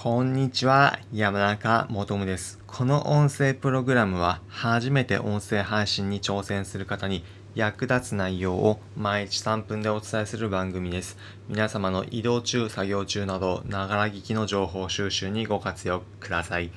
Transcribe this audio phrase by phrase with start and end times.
[0.00, 2.60] こんにちは、山中もとむです。
[2.68, 7.24] この音声プログラムは、初めて音声配信に挑戦する方に
[7.56, 11.18] 役立つ内容を毎日3分でお伝えする番組です。
[11.48, 16.70] 皆様の移動中、作業中など、ながら聞きの情報収集にご活用ください。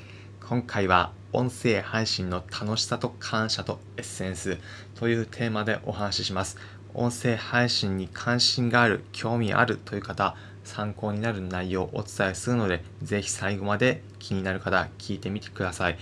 [0.44, 4.58] 今回は、音声配信の楽しさと感謝とエッセンス
[4.96, 6.58] というテーマでお話しします。
[6.96, 10.36] 音声配信に関心がある、興味あるという方、
[10.72, 15.98] 参考になる内容をお伝えするので、ぜひ最後まで気になる方、聞いてみてください。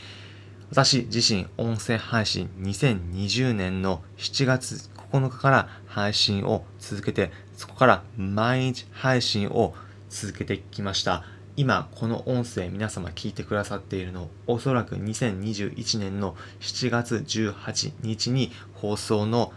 [0.69, 9.73] 私自身、音声配信2020年の7月9日から配信を続けて、そこから毎日配信を
[10.09, 11.23] 続けてきました。
[11.57, 19.51] 今、この音声皆様聞いてくださっているの、おそらく2021年の7月18日に放送の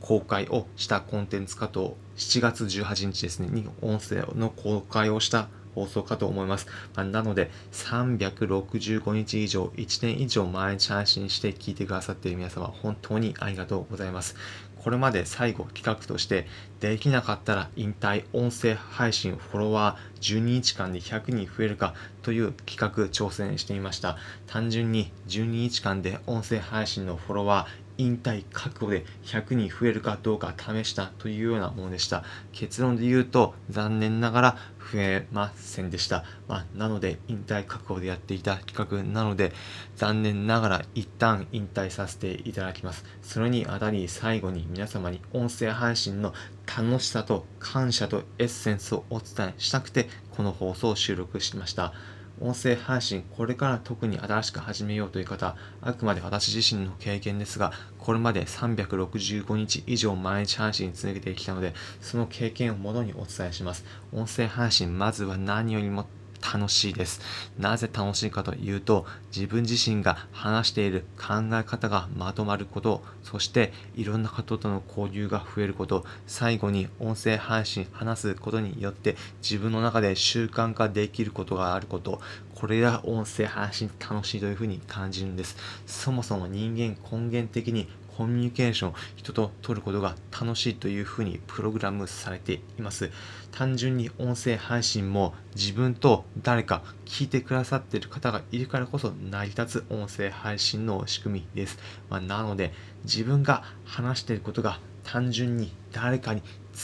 [0.00, 6.66] 公開をしたコンテンツかと、7月18日ですね、に音声の公開をした放送かと思います。
[6.94, 14.36] まあ、なので、365日以上、1年以上毎日配信して聞いてくださっている皆様、本当にありがとうございます。
[14.84, 16.46] これまで最後企画として、
[16.80, 24.18] できなかったら引退音声配信フォロワー12日間で100人増えるかという企画挑戦してみました。
[24.46, 32.24] 単純に12日間で音声配信のフォロワー引退覚悟で100人増えるかどうか試したというようなものでした。
[32.52, 34.56] 結論で言うと残念ながら
[34.92, 36.24] 増えませんでした。
[36.48, 39.52] まあ、なので引退覚悟でやっていた企画なので
[39.96, 43.04] 残念ながら一旦引退させていただきます。
[43.22, 46.34] それにあたり最後に皆様に音声配信の
[46.66, 51.92] 楽しさと感謝とエッセンスをお伝えしたくてこの放送を収録しました。
[52.40, 63.84] 音声配信、これから特に新しく始めようという方、あくまで私自身の経験ですが、これまで365日以上毎日配信続けてきたので、その経験をもとにお伝えします。
[64.12, 66.06] 音声配信、まずは何よりも
[66.52, 67.20] 楽しいです。
[67.58, 82.20] なぜ楽しいかというと、自分自身が話している考え方がまとまること、そしていろんな方との交流が増えること、最後に音声配信話すことによって自分の中で習慣化できることがあること、
[82.54, 85.56] これが音声配信楽しいというふうに感じるんです。
[85.86, 93.10] そもそも人間根源的にコミュニケーション、人と取ることが楽しいというふうにプログラムされています。
[93.50, 101.78] 単純に音声配信も自分と誰か聞いてくださっている方がいるからこそ成り立つ音声配信の仕組みです。
[102.08, 102.72] まあ、なので
[103.04, 106.42] 自分が話していることが単純に誰かに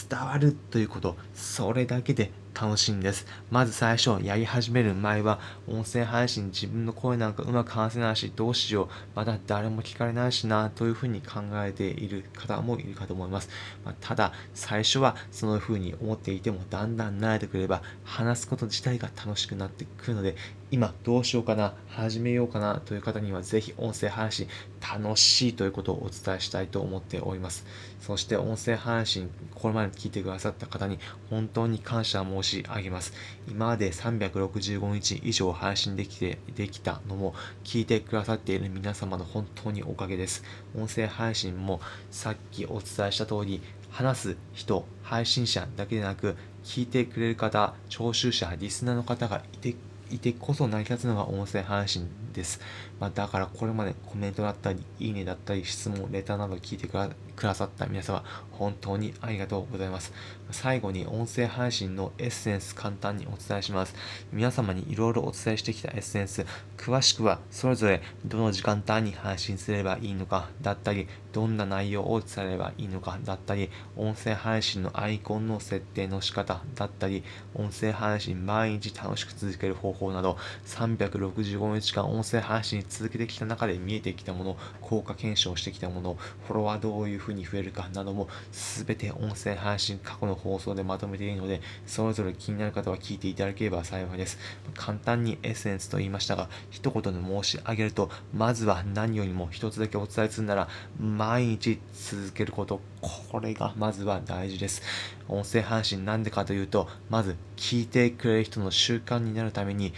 [0.09, 3.25] 伝わるということ、それだけで楽しいんです。
[3.49, 13.49] まず最初やり始める前は音声配信自分の声なんかうまく話せないしどうしようまだ誰も聞かれないしなというふうに考えている方もいるかと思います。
[13.83, 20.35] まあ、ただ最初はそのふうに思っていてもだんだん慣れてくれば話すこと自体が楽しくなってくるので
[20.71, 24.47] 今どうしようかな始めようかなという方にはぜひ音声配信
[24.81, 27.65] 楽しいということをお伝えしたいと思っております。
[27.99, 30.97] そして音声配信これまで聞いてくださった方に
[31.29, 33.13] 本当に感謝申し上げます。
[33.47, 40.43] 今まで365日以上配信できて、できたのも聞いてくださっている皆様の本当におかげです。
[40.75, 49.75] 音声配信もさっきお伝えした通り、話す人、配信者だけでなく、聞いてくれる方、聴衆者、リスナーの方がいて
[50.11, 52.59] いてこそ成り立つのが音声配信です。
[52.99, 56.97] まあ、だからこれまでコメントだったり、いいねだったり、質問、レターなど聞いてく
[57.35, 60.13] くださった皆様、本当にありがとうございます。
[60.51, 63.95] 最後に音声配信のエッセンス簡単にお伝えします。
[64.31, 66.45] 皆様にいろいろお伝えしてきたエッセンス、
[66.77, 77.23] 詳しくはそれぞれどの時間帯に配信すればいいのかだったり、どんな内容を伝えればいいのかだったり、音声配信のアイコンの設定の仕方だったり、
[77.55, 86.17] 音声配信毎日楽しく続ける方法など、365日間音声配信続けてきた中で見えてきたもの、効果検証してきたもの、
[86.47, 94.37] フォロワーどういうふうに増えるかなども、すべて音声配信過去の放送でまとめているので、それぞれ気になる方は聞いていただければ幸いです。
[94.75, 100.67] 簡単にエッセンスと言いましたが、一言で申し上げると、まずは何よりも一つだけお伝えするなら、
[100.99, 104.81] 毎日続けること、これがまずは大事です。
[105.27, 109.93] 音声配信なんでかというと、まず聞いてくれる人の習慣になるために、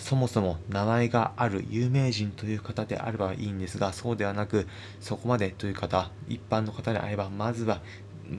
[0.00, 4.66] そもそも名前がある有名人という方であればいいんですが、そうではなく、
[5.00, 7.80] そこまでという方、一般の方であれば、まずは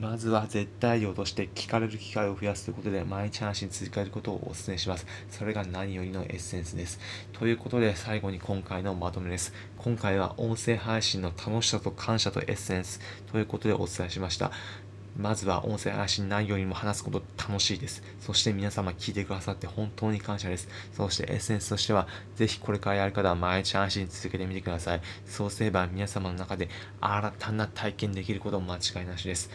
[0.00, 5.06] まずは絶対量として聞かれる機会を増やすということで毎日配信続けることをお勧めします。
[5.30, 6.98] それが何よりのエッセンスです。
[7.34, 9.52] ということで最後に今回のまとめです。
[9.76, 13.00] 今回は音声配信の楽しさと感謝とエッセンス
[13.30, 14.50] ということでお伝えしました。
[15.16, 18.02] まずは音声配信内容にも話すこと楽しいです。
[18.20, 20.68] そして皆様聞いてくださって本当に感謝です。
[20.92, 25.02] そしてエッセンスとしては、ぜひこれからやる方は毎日配信続けてみてください。
[25.26, 26.68] そうすれば皆様の中で
[27.00, 29.50] 新たな体験できることも間違いなしです。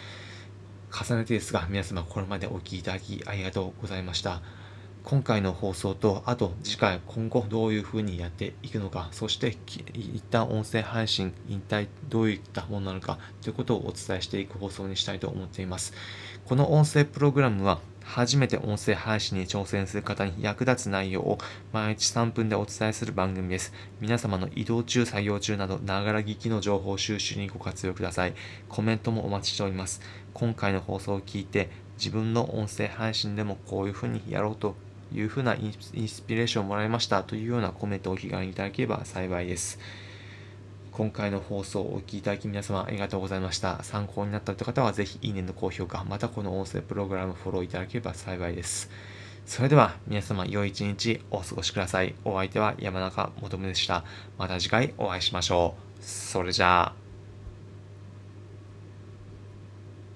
[0.92, 4.67] 重ねてですが、皆様これまでお聴きいただきありがとうございました。
[5.09, 9.56] 今回の放送と、あと次回今後どういうふうにやっていくのか、そして
[9.94, 15.94] 一旦音声配信引退どういったものなのかということをお伝えしていく放送にしたいと思っています。
[16.44, 21.38] この音声プログラムは初めて音声配信に挑戦する方に役立つ内容を
[21.71, 23.71] 毎日3分でお伝えする番組です。
[24.01, 28.33] 皆様の移動中、作業中など、ながら聞きの情報収集にご活用ください。
[28.68, 30.01] コメントもお待ちしております。
[30.33, 34.75] 今回の放送を聞いて、自分の音声配信でもこういうふうにやろうと
[35.13, 39.80] いうふうなインスピレーションをもらいましたというようなコメントをお気軽にいただければ幸いです。
[40.92, 43.83] 今回の放送をお聴きいただき皆様ありがとうございました。
[43.83, 48.89] 参考になったという方はぜひいいねの高評価、またこの音声プログラムフォローいただければ幸いです。
[49.45, 52.15] それでは皆様良い一日お過ごしください。
[52.25, 54.03] お相手は山中もとでした。
[54.38, 56.03] また次回お会いしましょう。
[56.03, 57.06] それじゃあ。